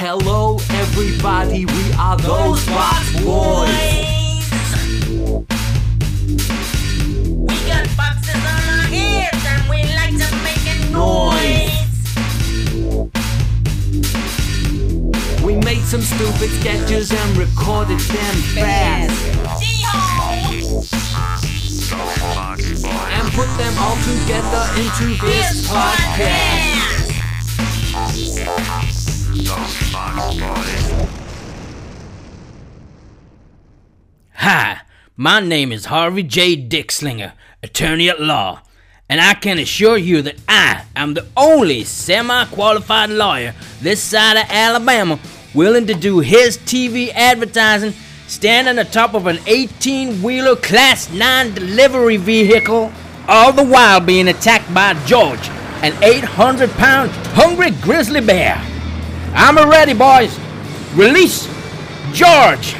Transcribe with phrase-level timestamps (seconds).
[0.00, 4.46] Hello, everybody, we are those box boys.
[7.34, 11.82] We got boxes on our heads and we like to make a noise.
[15.42, 19.18] We made some stupid sketches and recorded them fast.
[23.10, 27.08] And put them all together into this podcast.
[34.32, 34.80] Hi,
[35.16, 36.56] my name is Harvey J.
[36.56, 38.62] Dickslinger, attorney at law,
[39.08, 44.36] and I can assure you that I am the only semi qualified lawyer this side
[44.36, 45.20] of Alabama
[45.54, 47.94] willing to do his TV advertising
[48.26, 52.92] standing on the top of an 18 wheeler Class 9 delivery vehicle,
[53.28, 55.48] all the while being attacked by George,
[55.84, 58.60] an 800 pound hungry grizzly bear.
[59.34, 60.38] I'm ready, boys.
[60.94, 61.46] Release
[62.12, 62.74] George.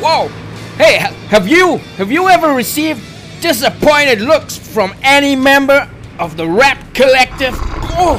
[0.00, 0.28] Whoa!
[0.76, 0.96] Hey,
[1.28, 3.00] have you have you ever received
[3.40, 7.54] disappointed looks from any member of the rap collective?
[7.96, 8.18] Oh,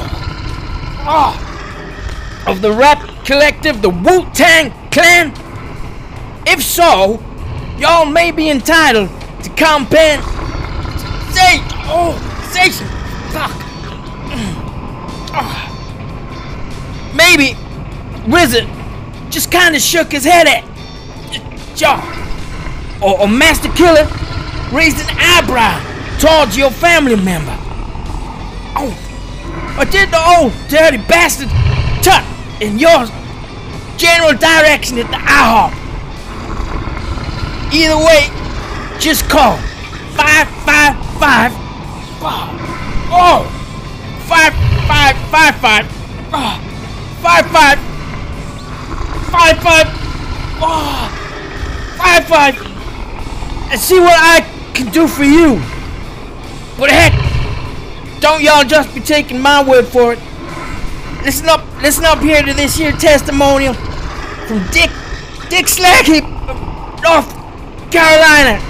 [1.06, 5.32] oh, of the rap collective, the Wu Tang Clan?
[6.46, 7.22] If so,
[7.78, 9.08] y'all may be entitled
[9.42, 10.22] to compen.
[11.32, 12.16] Say, oh,
[12.52, 12.70] say,
[13.32, 13.52] fuck.
[15.38, 15.65] Ah.
[17.16, 17.56] Maybe
[18.28, 18.68] Wizard
[19.30, 20.64] just kind of shook his head at
[21.76, 22.00] jaw.
[23.02, 24.04] Or, or Masta Killa
[24.72, 25.80] raised an eyebrow
[26.18, 27.56] towards your family member.
[28.78, 28.92] Oh,
[29.78, 31.48] or did the old dirty bastard
[32.02, 32.24] tut
[32.62, 33.06] in your
[33.96, 35.72] general direction at the IHOP?
[37.72, 38.28] Either way,
[39.00, 39.56] just call
[40.16, 41.52] 555
[43.08, 43.44] Oh,
[44.26, 46.75] 5555 oh, ah.
[47.22, 47.78] 55
[49.30, 50.06] 55
[50.62, 51.22] oh,
[51.96, 52.60] Five five,
[53.72, 54.40] and see what I
[54.74, 55.54] can do for you.
[56.78, 57.14] But heck,
[58.20, 60.18] don't y'all just be taking my word for it.
[61.24, 64.90] Listen up, listen up here to this here testimonial from Dick,
[65.48, 66.20] Dick Slacky,
[67.02, 67.32] North
[67.90, 68.60] Carolina.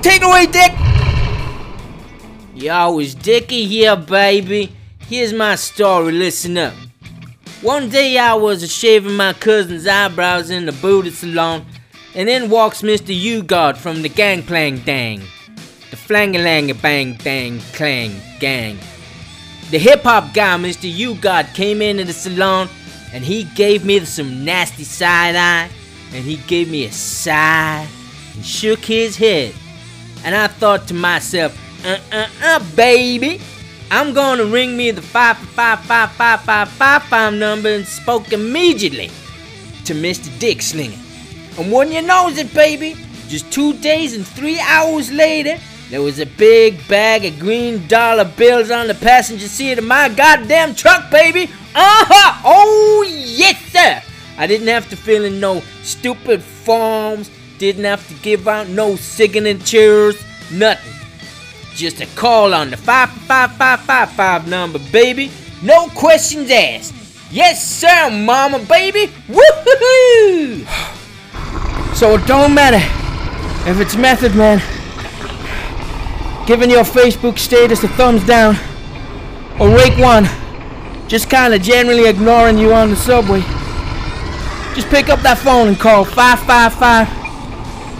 [0.00, 0.72] Take it away, Dick.
[2.54, 4.72] Yo, it's Dickie here, baby.
[4.98, 6.12] Here's my story.
[6.12, 6.74] Listen up.
[7.62, 11.64] One day I was a shaving my cousin's eyebrows in the booty salon
[12.12, 13.16] and in walks Mr.
[13.16, 15.20] U-God from the Gangplank Dang.
[15.90, 18.78] The Flangalanga Bang Dang Clang Gang.
[19.70, 20.92] The hip hop guy, Mr.
[20.92, 22.68] U-God, came into the salon
[23.12, 25.70] and he gave me some nasty side eye
[26.12, 27.86] and he gave me a sigh
[28.34, 29.54] and shook his head.
[30.24, 31.56] And I thought to myself,
[31.86, 33.40] uh uh uh, baby,
[33.92, 39.10] I'm gonna ring me the 5555555 number and spoke immediately
[39.84, 40.30] to Mr.
[40.38, 40.96] Dick Slinger.
[41.58, 42.96] And when you knows it, baby,
[43.28, 45.58] just two days and three hours later,
[45.90, 50.08] there was a big bag of green dollar bills on the passenger seat of my
[50.08, 51.50] goddamn truck, baby.
[51.74, 52.40] Uh huh.
[52.46, 54.00] Oh yes, sir.
[54.38, 57.30] I didn't have to fill in no stupid forms.
[57.58, 60.16] Didn't have to give out no signatures.
[60.50, 61.01] Nothing.
[61.74, 65.30] Just a call on the 55555 number, baby.
[65.62, 66.94] No questions asked.
[67.30, 69.10] Yes, sir, mama, baby.
[69.28, 70.66] Woohoo!
[71.94, 72.80] So it don't matter
[73.70, 74.60] if it's Method Man
[76.46, 78.56] giving your Facebook status a thumbs down
[79.60, 80.28] or Raekwon
[81.08, 83.40] just kind of generally ignoring you on the subway.
[84.74, 87.08] Just pick up that phone and call 555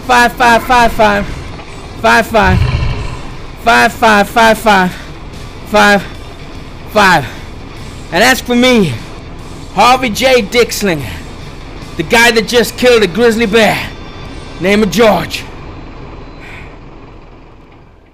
[0.05, 1.25] 5555
[2.01, 2.72] 55
[3.63, 4.91] 5555
[5.71, 7.43] 55
[8.13, 8.93] and ask for me,
[9.73, 10.43] Harvey J.
[10.43, 11.17] Dickslinger,
[11.97, 13.91] the guy that just killed a grizzly bear.
[14.61, 15.43] Name of George.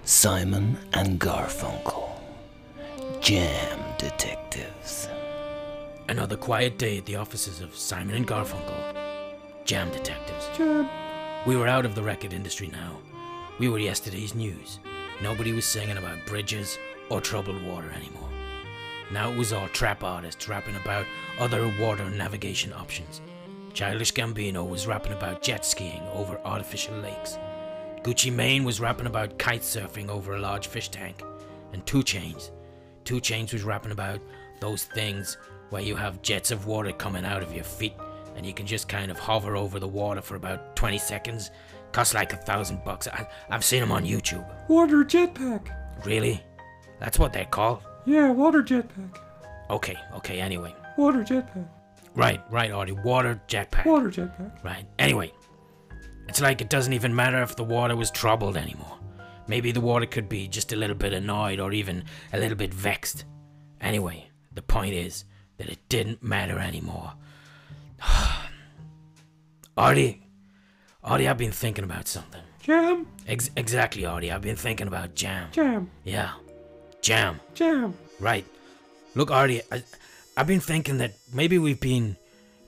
[0.06, 2.10] Simon and Garfunkel.
[3.20, 5.10] Jam Detectives.
[6.08, 8.96] Another quiet day at the offices of Simon and Garfunkel,
[9.66, 10.48] Jam Detectives.
[10.56, 10.88] Jam.
[11.46, 12.98] We were out of the record industry now.
[13.60, 14.80] We were yesterday's news.
[15.22, 16.78] Nobody was singing about bridges
[17.10, 18.30] or troubled water anymore.
[19.12, 21.06] Now it was all trap artists rapping about
[21.40, 23.22] other water navigation options.
[23.74, 27.38] Childish Gambino was rapping about jet skiing over artificial lakes.
[28.04, 31.22] Gucci Mane was rapping about kite surfing over a large fish tank.
[31.74, 32.52] And 2 Chainz.
[33.06, 34.22] 2 Chainz was rapping about
[34.62, 35.38] those things
[35.70, 37.94] where you have jets of water coming out of your feet
[38.36, 41.52] and you can just kind of hover over the water for about 20 seconds.
[41.92, 43.08] Cost like a thousand bucks.
[43.08, 44.46] I, I've seen them on YouTube.
[44.70, 45.70] Water jetpack.
[46.06, 46.44] Really?
[47.00, 47.82] That's what they're called?
[48.06, 49.18] Yeah, water jetpack.
[49.70, 50.74] Okay, okay, anyway.
[50.98, 51.68] Water jetpack.
[52.16, 52.92] Right, right, Artie.
[52.92, 53.86] Water jetpack.
[53.86, 54.64] Water jetpack.
[54.64, 54.86] Right.
[54.98, 55.32] Anyway,
[56.28, 58.98] it's like it doesn't even matter if the water was troubled anymore.
[59.48, 62.04] Maybe the water could be just a little bit annoyed or even
[62.34, 63.26] a little bit vexed.
[63.82, 65.26] Anyway, the point is
[65.58, 67.14] that it didn't matter anymore.
[69.78, 70.28] Artie,
[71.04, 72.42] Artie, I've been thinking about something.
[72.62, 74.32] Jam, Ex- exactly, Artie.
[74.32, 75.48] I've been thinking about jam.
[75.52, 76.32] jam, Yeah,
[77.02, 77.40] jam.
[77.56, 77.94] jam.
[78.20, 78.46] Right.
[79.16, 79.84] Look, Artie, I,
[80.36, 82.18] I've been thinking that maybe we've been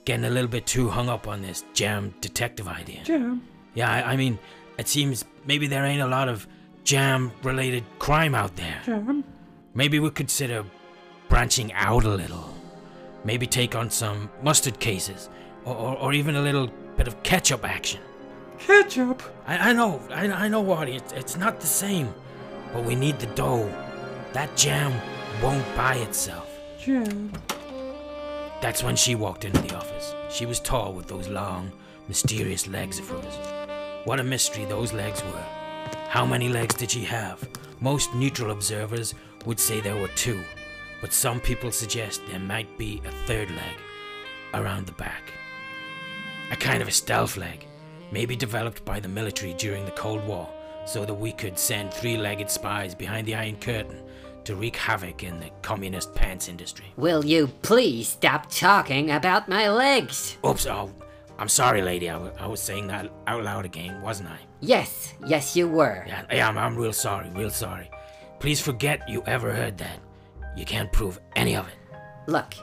[0.06, 3.04] getting a little bit too hung up on this jam detective idea.
[3.04, 3.44] Jam,
[3.76, 4.40] Yeah, I, I mean,
[4.78, 6.48] it seems maybe there ain't a lot of
[6.84, 8.82] jam related crime out there.
[8.86, 9.24] jam,
[9.74, 10.64] Maybe we could consider
[11.30, 12.54] branching out a little.
[13.24, 15.30] Maybe take on some mustard cases,
[15.66, 16.68] or, or, or even a little
[16.98, 18.00] bit of ketchup action.
[18.66, 19.22] Ketchup.
[19.48, 22.14] I, I know, I, I know, Artie, it's, it's not the same,
[22.74, 23.72] but we need the dough.
[24.34, 24.94] That jam
[25.42, 26.48] won't buy itself.
[26.80, 27.32] Jam,
[28.62, 30.16] That's when she walked into the office.
[30.30, 31.72] She was tall with those long,
[32.08, 33.38] mysterious legs of hers.
[34.06, 35.46] What a mystery those legs were.
[36.08, 37.48] How many legs did she have?
[37.80, 39.14] Most neutral observers
[39.46, 40.42] would say there were two,
[41.02, 43.76] but some people suggest there might be a third leg
[44.54, 45.24] around the back.
[46.52, 47.66] A kind of a stealth leg,
[48.12, 50.48] maybe developed by the military during the Cold War,
[50.86, 54.02] so that we could send three legged spies behind the Iron Curtain
[54.44, 56.86] to wreak havoc in the communist pants industry.
[56.98, 60.38] Will you please stop talking about my legs?
[60.46, 60.92] Oops, oh,
[61.38, 62.10] I'm sorry, lady.
[62.10, 64.40] I I was saying that out loud again, wasn't I?
[64.60, 66.04] Yes, yes, you were.
[66.08, 67.90] Yeah, yeah I'm, I'm real sorry, real sorry.
[68.40, 70.00] Please forget you ever heard that.
[70.56, 71.76] You can't prove any of it.
[72.28, 72.54] Look,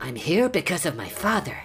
[0.00, 1.56] I'm here because of my father.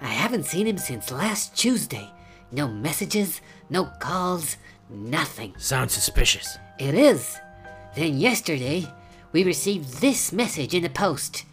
[0.00, 2.10] I haven't seen him since last Tuesday.
[2.52, 3.40] No messages,
[3.70, 4.56] no calls,
[4.90, 5.54] nothing.
[5.56, 6.58] Sounds suspicious.
[6.78, 7.38] It is.
[7.96, 8.86] Then yesterday,
[9.32, 11.44] we received this message in the post.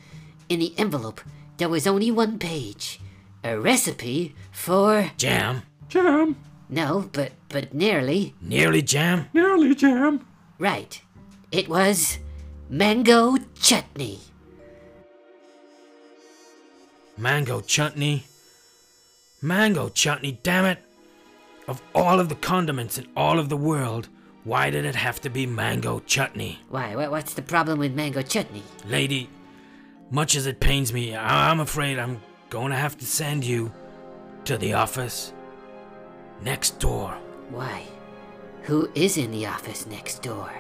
[0.49, 1.21] In the envelope,
[1.57, 2.99] there was only one page.
[3.43, 5.11] A recipe for.
[5.17, 5.63] Jam?
[5.87, 6.35] jam,
[6.69, 8.35] No, but but nearly.
[8.41, 9.27] Nearly jam?
[9.33, 10.27] nearly jam.
[10.59, 11.01] Right.
[11.51, 12.19] It was
[12.69, 14.19] mango chutney.
[17.17, 18.25] Mango chutney?
[19.41, 20.79] Mango chutney, damn it!
[21.69, 24.09] Of all of the condiments in all of the world,
[24.43, 26.57] why did it have to be mango chutney?
[26.69, 26.95] Why?
[26.95, 28.63] What's the problem with mango chutney?
[28.87, 29.29] Lady,
[30.09, 33.71] much as it pains me, I- I'm afraid I'm going to have to send you
[34.45, 35.31] to the office
[36.41, 37.15] next door.
[37.51, 37.83] Why?
[38.63, 40.51] Who is in the office next door?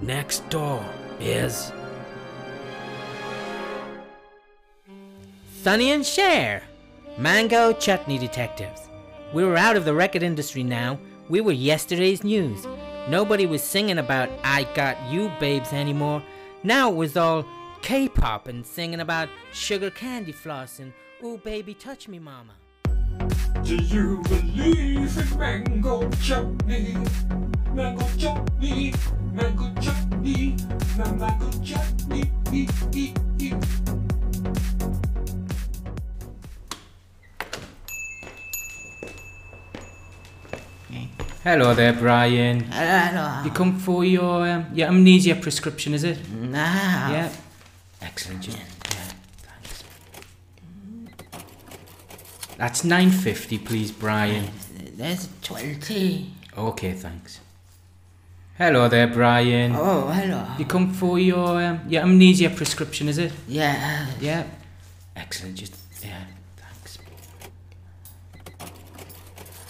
[0.00, 0.80] Next door
[1.18, 1.72] is.
[5.64, 6.62] Sonny and Cher,
[7.20, 8.88] Mango Chutney Detectives.
[9.34, 10.98] We were out of the record industry now.
[11.28, 12.66] We were yesterday's news.
[13.10, 16.22] Nobody was singing about I Got You Babes anymore.
[16.62, 17.44] Now it was all
[17.82, 22.54] K pop and singing about sugar candy floss and Ooh Baby Touch Me Mama.
[23.64, 26.96] Do you believe in mango chutney?
[27.74, 28.94] Mango chutney,
[29.34, 30.56] mango chutney,
[30.96, 32.30] mango chutney.
[41.42, 42.60] Hello there, Brian.
[42.64, 43.42] Hello.
[43.44, 46.18] You come for your um, your amnesia prescription, is it?
[46.30, 47.10] Now.
[47.10, 47.32] Yeah.
[48.02, 48.42] Excellent.
[48.42, 49.12] Just, yeah,
[49.48, 49.84] thanks.
[52.58, 54.50] That's nine fifty, please, Brian.
[54.96, 56.30] There's 20.
[56.58, 57.40] Okay, thanks.
[58.58, 59.74] Hello there, Brian.
[59.74, 60.46] Oh, hello.
[60.58, 63.32] You come for your um, your amnesia prescription, is it?
[63.48, 64.08] Yeah.
[64.20, 64.44] Yeah.
[65.16, 65.56] Excellent.
[65.56, 65.74] Just
[66.04, 66.24] yeah,
[66.58, 66.98] thanks.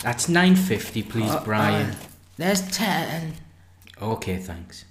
[0.03, 1.91] That's nine fifty, please, Oh, Brian.
[1.91, 1.95] uh,
[2.37, 3.35] there's 10.
[4.01, 4.85] Okay, thanks.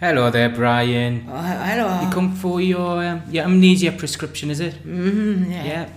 [0.00, 1.26] Hello there, Brian.
[1.28, 2.00] Oh, he- hello.
[2.02, 4.74] You come for your um, your amnesia prescription, is it?
[4.84, 5.64] Mm, yeah.
[5.64, 5.88] Yeah.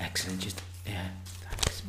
[0.00, 0.40] Excellent.
[0.40, 1.08] Just yeah,
[1.50, 1.82] thanks.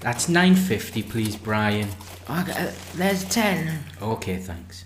[0.00, 1.88] That's nine fifty, please, Brian.
[2.28, 3.84] Okay, uh, there's 10.
[4.00, 4.84] Okay, thanks.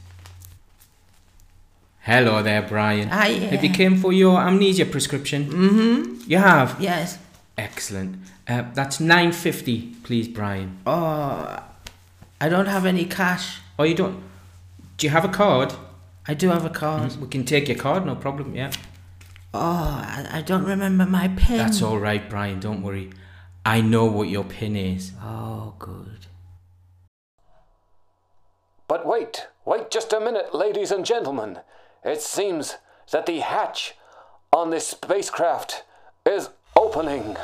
[2.05, 3.09] Hello there, Brian.
[3.11, 3.49] Ah, yeah.
[3.49, 5.47] Have you came for your amnesia prescription?
[5.47, 6.31] Mm-hmm.
[6.31, 6.77] You have.
[6.79, 7.19] Yes.
[7.57, 8.17] Excellent.
[8.47, 10.77] Uh, that's nine fifty, please, Brian.
[10.87, 11.65] Oh,
[12.43, 13.61] I don't have any cash.
[13.79, 14.23] Oh, you don't?
[14.99, 15.73] Do you have a card?
[16.29, 17.17] I do have a card.
[17.17, 18.55] We can take your card, no problem.
[18.55, 18.71] Yeah.
[19.55, 21.57] Oh, I, I don't remember my pin.
[21.57, 22.61] That's all right, Brian.
[22.61, 23.13] Don't worry.
[23.65, 25.13] I know what your pin is.
[25.23, 26.27] Oh, good.
[28.89, 31.61] But wait, wait just a minute, ladies and gentlemen.
[32.05, 32.77] It seems
[33.11, 33.95] that the hatch
[34.53, 35.85] on this spacecraft
[36.27, 37.37] is opening.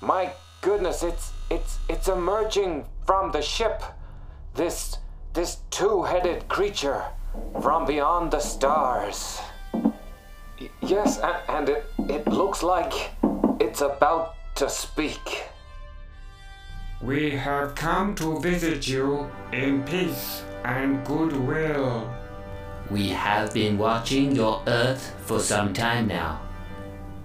[0.00, 3.82] My goodness, it's it's it's emerging from the ship.
[4.54, 4.98] This
[5.32, 7.04] this two-headed creature.
[7.60, 9.40] from beyond the stars.
[9.72, 13.10] Y- yes, and, and it, it looks like
[13.60, 15.44] it's about to speak.
[17.02, 22.08] We have come to visit you in peace and goodwill.
[22.90, 26.40] We have been watching your Earth for some time now,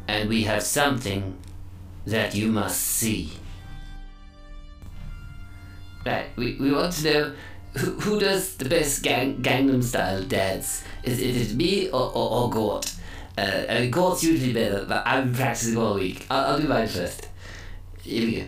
[0.08, 1.38] and we have something
[2.06, 3.34] that you must see.
[6.06, 7.34] Right, we, we want to know
[7.78, 10.84] who, who does the best gang, Gangnam Style dance?
[11.04, 12.96] Is, is it me or, or, or Gort?
[13.38, 16.26] Uh, I mean, Gort's usually better, but I've been practicing all week.
[16.30, 17.28] I'll, I'll do mine first.
[18.02, 18.46] Here we go.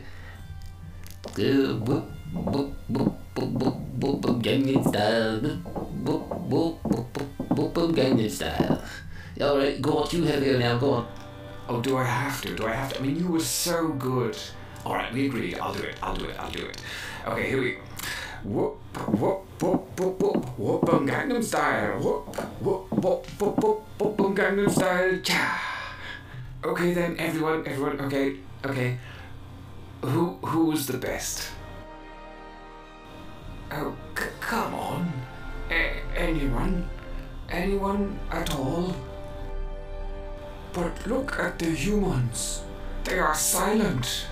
[1.44, 5.42] Uh, whoop, whoop, whoop, Gangnam Style.
[7.94, 8.82] Gangnam Style.
[9.40, 11.08] Alright, Gort, you have it now, go on.
[11.68, 12.56] Oh, do I have to?
[12.56, 13.00] Do I have to?
[13.00, 14.38] I mean, you were so good.
[14.86, 15.56] All right, we agree.
[15.56, 15.96] I'll do it.
[16.02, 16.38] I'll do it.
[16.40, 16.82] I'll do it.
[17.26, 17.78] Okay, here we.
[18.44, 22.00] Whoop whoop whoop whoop whoop whoop um Gangnam Style.
[22.00, 25.20] Whoop whoop whoop whoop whoop whoop um Gangnam Style.
[25.22, 25.62] Cha.
[26.66, 28.02] Okay then, everyone, everyone.
[28.02, 28.98] Okay, okay.
[30.02, 31.52] Who who's the best?
[33.72, 35.12] Oh, c- come on.
[35.70, 36.90] A- anyone,
[37.50, 38.96] anyone at all.
[40.74, 42.64] But look at the humans.
[43.04, 44.26] They are silent.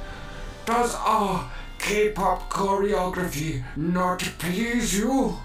[0.65, 5.37] Does our K-pop choreography not please you?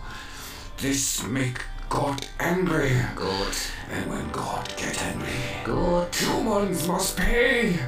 [0.79, 2.93] This make God angry.
[3.15, 3.57] God.
[3.91, 5.29] And when God get angry,
[5.65, 6.13] God.
[6.15, 7.79] humans must pay.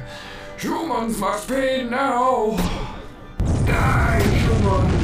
[0.57, 2.55] Humans must pay now.
[3.65, 4.96] Die, humans,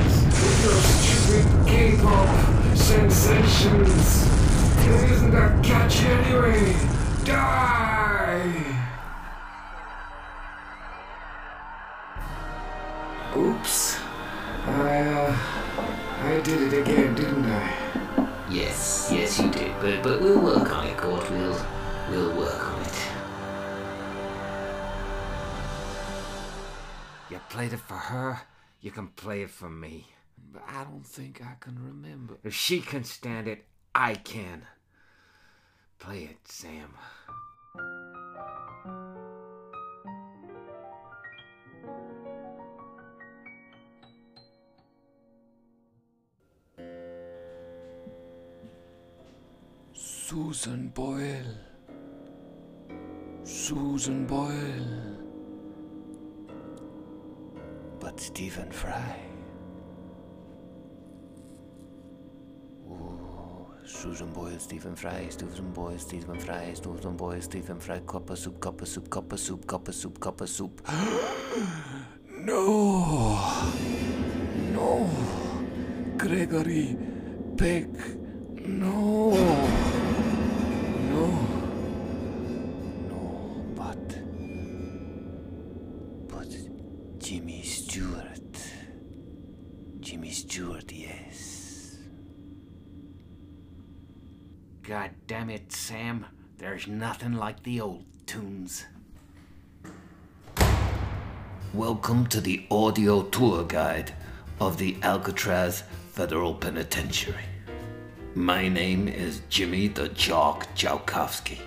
[2.03, 4.27] K-pop sensations.
[4.85, 6.75] It isn't that catchy anyway.
[7.23, 8.79] Die.
[13.37, 13.99] Oops.
[14.65, 15.37] I, uh,
[16.23, 18.27] I did it again, didn't I?
[18.49, 19.71] Yes, yes, you did.
[19.81, 21.29] But but we'll work on it, Gort.
[21.31, 21.57] We'll
[22.09, 23.07] we'll work on it.
[27.29, 28.41] You played it for her,
[28.81, 30.07] you can play it for me.
[30.53, 32.37] But I don't think I can remember.
[32.43, 34.67] If she can stand it, I can.
[35.97, 36.93] Play it, Sam.
[49.93, 51.57] Susan Boyle.
[53.43, 55.17] Susan Boyle.
[57.99, 59.32] But Stephen Fry.
[64.03, 68.85] Susan Boyle, Stephen Fry, Susan Boyle, Stephen Fry, Susan Boyle, Stephen Fry, copper soup, copper
[68.85, 70.81] soup, copper soup, copper soup, copper soup.
[72.37, 73.39] No.
[74.73, 75.09] No.
[76.17, 76.97] Gregory
[77.57, 77.87] Peck.
[78.67, 79.29] No.
[81.13, 81.27] No.
[83.07, 84.17] No, but.
[86.27, 86.51] But
[87.19, 88.57] Jimmy Stewart.
[90.01, 91.62] Jimmy Stewart, yes.
[94.93, 96.23] God damn it, Sam.
[96.59, 98.85] There's nothing like the old tunes.
[101.73, 104.13] Welcome to the audio tour guide
[104.59, 105.81] of the Alcatraz
[106.11, 107.43] Federal Penitentiary.
[108.35, 111.57] My name is Jimmy the Jock Joukowski,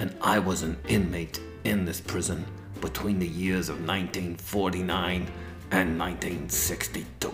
[0.00, 2.44] and I was an inmate in this prison
[2.80, 5.28] between the years of 1949
[5.70, 7.32] and 1962.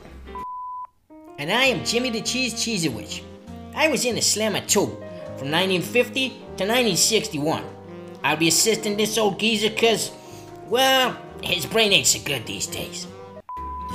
[1.38, 3.23] And I am Jimmy the Cheese Cheesewich.
[3.75, 5.02] I was in the Slammer too,
[5.40, 7.64] from 1950 to 1961.
[8.23, 10.11] I'll be assisting this old geezer cause,
[10.68, 13.06] well, his brain ain't so good these days.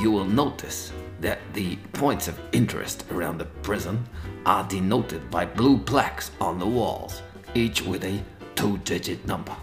[0.02, 4.04] You will notice that the points of interest around the prison
[4.48, 7.22] are denoted by blue plaques on the walls,
[7.54, 8.20] each with a
[8.56, 9.56] two digit number.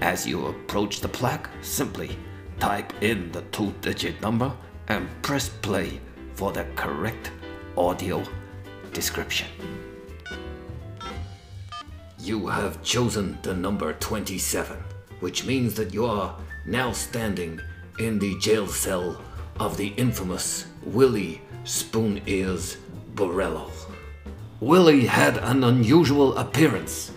[0.00, 2.18] As you approach the plaque, simply
[2.58, 4.52] type in the two digit number
[4.88, 6.00] and press play
[6.34, 7.30] for the correct
[7.76, 8.24] audio
[8.92, 9.46] description.
[12.24, 14.76] You have chosen the number 27,
[15.18, 17.60] which means that you are now standing
[17.98, 19.20] in the jail cell
[19.58, 22.76] of the infamous Willie Spoon Ears
[23.16, 23.72] Borello.
[24.60, 27.10] Willie had an unusual appearance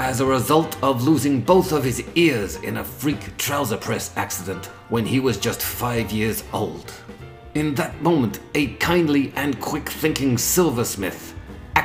[0.00, 4.66] as a result of losing both of his ears in a freak trouser press accident
[4.88, 6.92] when he was just five years old.
[7.54, 11.34] In that moment, a kindly and quick thinking silversmith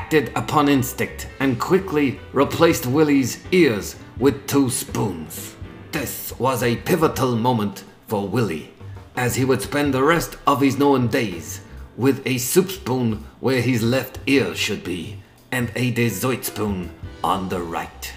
[0.09, 5.55] acted upon instinct and quickly replaced Willie's ears with two spoons.
[5.91, 8.73] This was a pivotal moment for Willie,
[9.15, 11.61] as he would spend the rest of his known days
[11.95, 15.19] with a soup spoon where his left ear should be,
[15.51, 16.89] and a dessert spoon
[17.23, 18.11] on the right.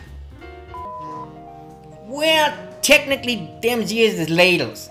[2.07, 4.89] Well, technically, them's ears is ladles.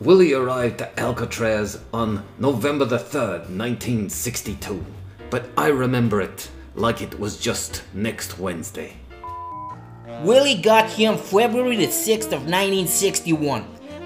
[0.00, 4.84] Willie arrived at Alcatraz on November the 3rd, 1962,
[5.30, 8.96] but I remember it like it was just next Wednesday.
[10.22, 13.64] Willie got here February the 6th of 1961.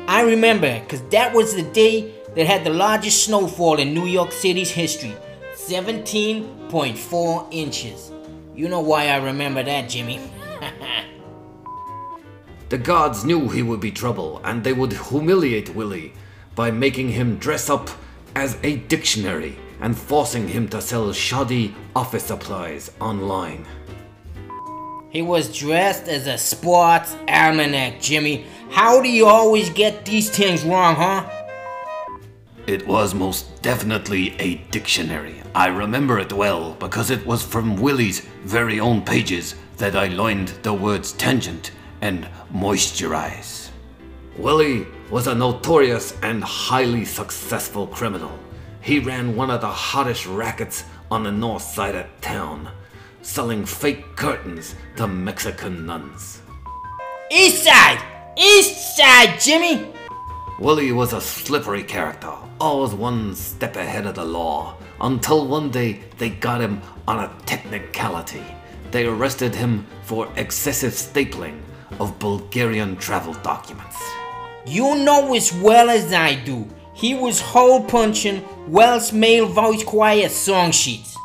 [0.08, 4.32] I remember because that was the day that had the largest snowfall in New York
[4.32, 5.14] City's history
[5.54, 8.10] 17.4 inches.
[8.54, 10.20] You know why I remember that, Jimmy.
[12.72, 16.14] The gods knew he would be trouble, and they would humiliate Willie
[16.54, 17.90] by making him dress up
[18.34, 23.66] as a dictionary and forcing him to sell shoddy office supplies online.
[25.10, 28.46] he was dressed as a sports almanac, Jimmy.
[28.70, 31.28] How do you always get these things wrong, huh?
[32.66, 35.42] It was most definitely a dictionary.
[35.54, 40.48] I remember it well because it was from Willie's very own pages that I learned
[40.62, 43.68] the words tangent and moisturize.
[44.38, 48.32] Willie was a notorious and highly successful criminal.
[48.82, 52.68] He ran one of the hottest rackets on the north side of town,
[53.22, 56.42] selling fake curtains to Mexican nuns.
[57.30, 58.02] East side!
[58.36, 59.86] East side, Jimmy!
[60.58, 66.00] Willie was a slippery character, always one step ahead of the law, until one day
[66.18, 68.44] they got him on a technicality.
[68.90, 71.60] They arrested him for excessive stapling
[72.00, 74.02] of Bulgarian travel documents.
[74.66, 80.28] You know as well as I do, he was hole punching Welsh male voice choir
[80.28, 81.16] song sheets.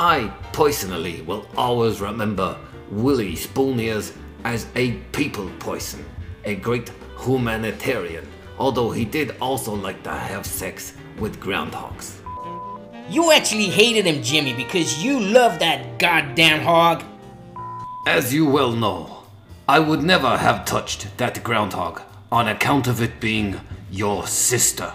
[0.00, 2.58] I personally will always remember
[2.90, 4.12] Willie Spoon Ears
[4.44, 6.04] as a people person,
[6.44, 6.90] a great
[7.20, 8.26] humanitarian,
[8.58, 12.18] although he did also like to have sex with groundhogs.
[13.08, 17.04] You actually hated him, Jimmy, because you love that goddamn hog.
[18.06, 19.24] As you well know,
[19.68, 24.92] I would never have touched that groundhog on account of it being your sister.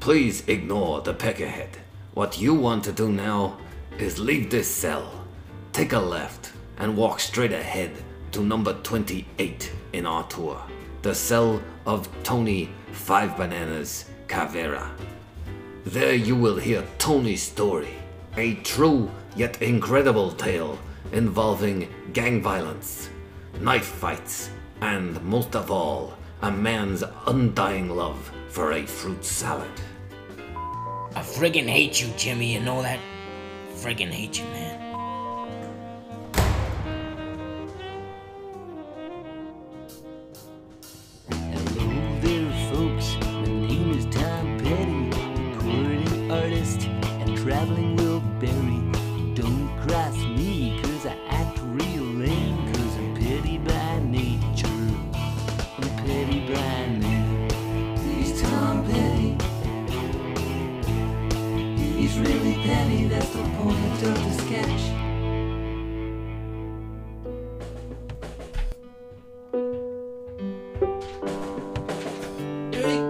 [0.00, 1.70] Please ignore the peckerhead.
[2.14, 3.58] What you want to do now
[3.98, 5.26] is leave this cell,
[5.72, 7.90] take a left, and walk straight ahead
[8.32, 10.62] to number 28 in our tour.
[11.02, 14.88] The cell of Tony Five Bananas Cavera.
[15.84, 17.94] There you will hear Tony's story,
[18.36, 20.78] a true yet incredible tale
[21.12, 23.08] involving gang violence,
[23.60, 29.70] knife fights, and most of all, a man's undying love for a fruit salad.
[31.14, 33.00] I friggin' hate you, Jimmy, you know that?
[33.74, 34.87] Friggin' hate you, man.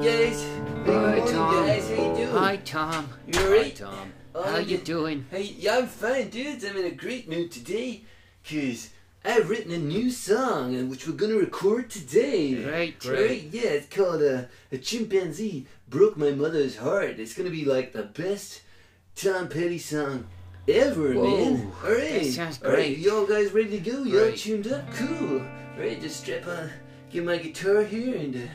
[0.09, 0.43] Guys.
[0.45, 1.67] Hi, Good morning, Tom.
[1.67, 1.89] guys.
[1.89, 2.29] How you doing?
[2.29, 3.09] Hi, Tom.
[3.27, 3.77] You alright?
[3.77, 4.13] Tom.
[4.35, 5.27] Oh, How you doing?
[5.31, 6.65] Hey, yeah, I'm fine, dudes.
[6.65, 8.03] I'm in a great mood today,
[8.49, 8.91] cause
[9.25, 12.55] I've written a new song, uh, which we're gonna record today.
[12.63, 13.43] Great, Right?
[13.51, 18.05] Yeah, it's called uh, "A Chimpanzee Broke My Mother's Heart." It's gonna be like the
[18.05, 18.63] best
[19.17, 20.27] Tom Petty song
[20.69, 21.73] ever, Whoa, man.
[21.85, 24.05] All right, that sounds All right, y'all guys ready to go?
[24.05, 24.37] Y'all Right.
[24.39, 24.91] tuned up?
[24.95, 25.41] Cool.
[25.41, 26.71] All right, just strap on,
[27.11, 28.49] get my guitar here, and uh,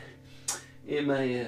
[0.88, 1.46] and my uh,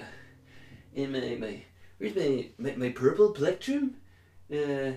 [0.94, 1.62] and my my
[1.98, 3.94] where's my my, my purple plectrum?
[4.50, 4.92] Uh,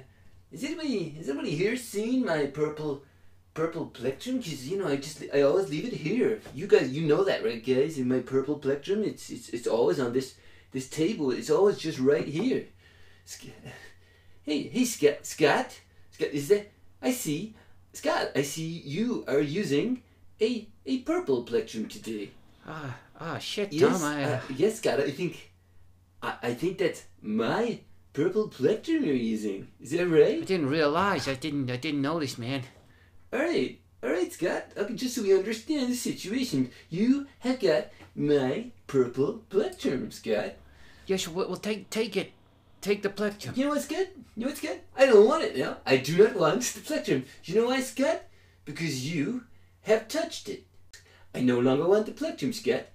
[0.51, 3.03] is anybody has anybody here seeing my purple
[3.53, 4.37] purple plectrum?
[4.37, 6.41] Because you know I just I always leave it here.
[6.53, 7.97] You guys you know that right, guys?
[7.97, 10.35] In my purple plectrum, it's it's it's always on this
[10.71, 11.31] this table.
[11.31, 12.65] It's always just right here.
[14.43, 15.79] Hey hey Scott Scott
[16.11, 16.71] Scott is that
[17.01, 17.55] I see
[17.93, 20.01] Scott I see you are using
[20.41, 22.31] a a purple plectrum today.
[22.65, 24.03] Ah, ah, shit, Yes, Tom.
[24.03, 24.99] I, uh, yes, Scott.
[24.99, 25.51] I think,
[26.21, 27.79] I, I think that's my
[28.13, 29.67] purple plectrum you're using.
[29.81, 30.41] Is that right?
[30.41, 31.27] I didn't realize.
[31.27, 31.69] I didn't.
[31.69, 32.63] I didn't notice, man.
[33.31, 34.71] All right, all right, Scott.
[34.75, 40.55] Okay, just so we understand the situation, you have got my purple plectrum, Scott.
[41.05, 42.31] Yes, we'll, we'll take take it.
[42.81, 43.55] Take the plectrum.
[43.57, 44.07] You know what's good?
[44.35, 44.79] You know what's good?
[44.95, 45.77] I don't want it now.
[45.85, 47.25] I do not want the plectrum.
[47.43, 48.23] You know why, Scott?
[48.63, 49.43] Because you
[49.81, 50.65] have touched it.
[51.35, 52.85] I no longer want the plectrum, Scott.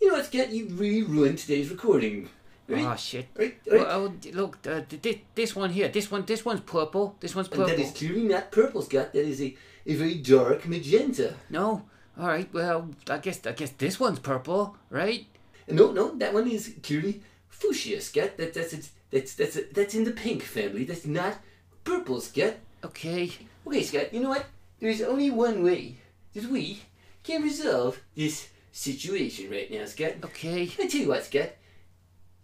[0.00, 0.50] You know what, Scott?
[0.50, 2.28] You really ruined today's recording.
[2.68, 2.84] Right?
[2.84, 3.28] Oh shit.
[3.36, 3.80] Right, right.
[3.80, 7.16] Well, oh, look, uh, this, this one here, this one, this one's purple.
[7.20, 7.64] This one's purple.
[7.64, 9.12] And that is clearly not purple, Scott.
[9.12, 9.54] That is a,
[9.86, 11.34] a very dark magenta.
[11.50, 11.84] No.
[12.18, 12.48] All right.
[12.52, 15.26] Well, I guess I guess this one's purple, right?
[15.68, 18.36] No, no, that one is clearly fuchsia, Scott.
[18.36, 20.84] That, that's it's, that's that's that's in the pink family.
[20.84, 21.38] That's not
[21.84, 22.54] purple, Scott.
[22.84, 23.30] Okay.
[23.66, 24.12] Okay, Scott.
[24.12, 24.46] You know what?
[24.80, 25.96] There's only one way
[26.34, 26.80] that we
[27.22, 30.14] can resolve this situation right now, Scott.
[30.24, 30.62] Okay.
[30.78, 31.50] I tell you what, Scott.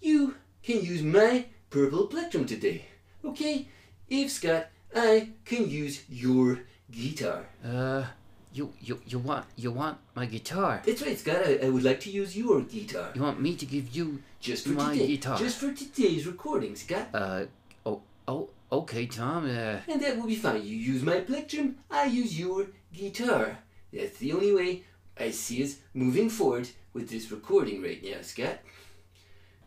[0.00, 2.84] You can use my purple plectrum today.
[3.24, 3.66] Okay?
[4.08, 7.46] If Scott, I can use your guitar.
[7.64, 8.04] Uh,
[8.52, 10.82] you you you want you want my guitar?
[10.86, 11.42] That's right, Scott.
[11.46, 13.10] I, I would like to use your guitar.
[13.14, 15.06] You want me to give you Just for my today.
[15.08, 15.36] guitar?
[15.38, 17.08] Just for today's recording, Scott.
[17.14, 17.44] Uh,
[17.86, 19.44] oh oh okay, Tom.
[19.46, 20.62] Uh, And that will be fine.
[20.64, 23.58] You use my plectrum, I use your guitar.
[23.92, 24.84] That's the only way
[25.20, 28.58] I see us moving forward with this recording right now, Scott.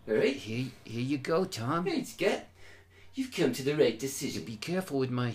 [0.10, 0.36] Alright?
[0.36, 1.86] here here you go, Tom.
[1.88, 2.44] Alright, Scott.
[3.14, 4.44] You've come to the right decision.
[4.44, 5.34] Be careful with my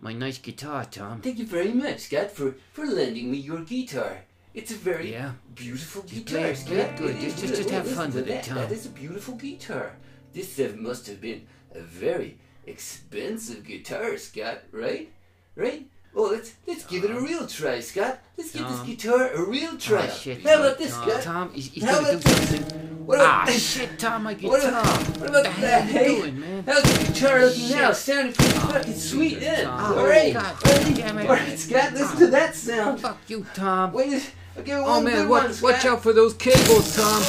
[0.00, 1.20] my nice guitar, Tom.
[1.22, 4.18] Thank you very much, Scott, for, for lending me your guitar.
[4.52, 5.32] It's a very Yeah.
[5.54, 6.96] beautiful Just guitar, play Scott.
[6.96, 7.16] play good.
[7.16, 8.44] It Just- just- just have fun with it, that.
[8.44, 8.56] Tom.
[8.56, 9.96] That is a beautiful guitar.
[10.32, 15.10] This uh, must have been a very expensive guitar, Scott, right?
[15.56, 15.88] Right?
[16.14, 18.20] Well, let's let's give it a real try, Scott.
[18.38, 18.86] Let's give this Tom.
[18.86, 20.06] guitar a real try.
[20.08, 21.22] Oh, shit, How about this, Tom, Scott?
[21.22, 22.48] Tom, he's, he's How gonna do about this?
[22.60, 23.06] something.
[23.06, 24.50] What about Ah, shit, Tom, my guitar.
[24.50, 24.86] What about,
[25.18, 26.16] what about the hell that, are you hey?
[26.20, 26.64] doing, man?
[26.66, 27.92] How's the guitar looking now?
[27.92, 29.62] Sounding pretty fucking sweet, yeah.
[29.64, 29.98] Tom.
[29.98, 30.94] All right, God ready?
[30.94, 31.22] damn it.
[31.28, 33.00] All right, Scott, listen to that sound.
[33.00, 33.92] Fuck you, Tom.
[33.92, 35.72] Wait, I'll give it Oh man, good watch, one, Scott.
[35.72, 37.22] watch out for those cables, Tom.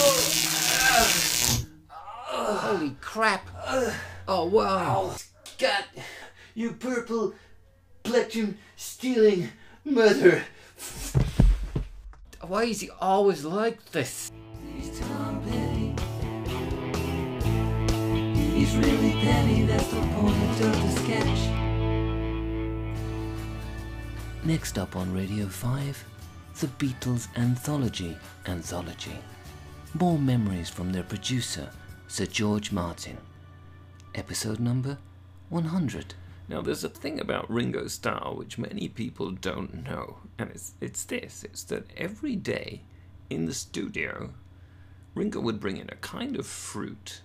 [2.27, 3.47] Holy crap.
[4.27, 5.11] Oh wow.
[5.11, 5.85] Oh, Scott,
[6.53, 7.33] you purple
[8.03, 9.49] plectrum stealing
[9.83, 10.43] mother.
[12.41, 14.31] Why is he always like this?
[14.75, 15.95] He's Tom Petty.
[18.55, 21.49] He's really petty, that's the point of the sketch.
[24.43, 26.05] Next up on Radio 5,
[26.59, 29.17] the Beatles Anthology Anthology.
[29.93, 31.69] More memories from their producer,
[32.07, 33.17] Sir George Martin.
[34.13, 34.97] Episode number
[35.49, 36.13] 100.
[36.47, 41.03] Now, there's a thing about Ringo Starr which many people don't know, and it's, it's
[41.03, 42.83] this it's that every day
[43.29, 44.31] in the studio,
[45.15, 47.21] Ringo would bring in a kind of fruit,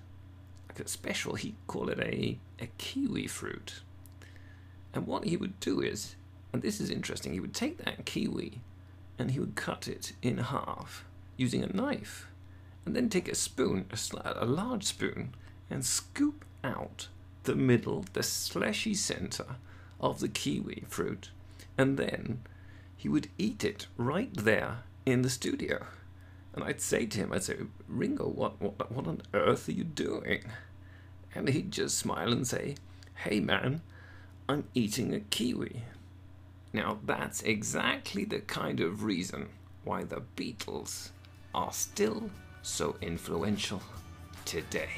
[0.69, 3.83] like a special, he'd call it a, a kiwi fruit.
[4.95, 6.17] And what he would do is,
[6.53, 8.63] and this is interesting, he would take that kiwi
[9.19, 11.05] and he would cut it in half
[11.37, 12.27] using a knife,
[12.87, 15.35] and then take a spoon, a, a large spoon,
[15.69, 17.09] and scoop out
[17.45, 19.57] the middle, the slashy center
[20.01, 21.31] of the kiwi fruit,
[21.77, 22.43] and then
[22.97, 25.87] he would eat it right there in the studio.
[26.53, 27.57] And I'd say to him, I'd say,
[27.89, 30.45] Ringo, what, what, what on earth are you doing?
[31.35, 32.75] And he'd just smile and say,
[33.15, 33.83] Hey man,
[34.49, 35.83] I'm eating a kiwi.
[36.73, 39.49] Now that's exactly the kind of reason
[39.85, 41.11] why the Beatles
[41.55, 42.31] are still
[42.63, 43.83] so influential
[44.45, 44.91] today.